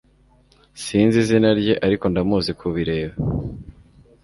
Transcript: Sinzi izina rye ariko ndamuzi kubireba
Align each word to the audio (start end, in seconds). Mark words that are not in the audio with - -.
Sinzi 0.83 1.15
izina 1.23 1.49
rye 1.59 1.73
ariko 1.85 2.05
ndamuzi 2.11 2.51
kubireba 2.59 3.13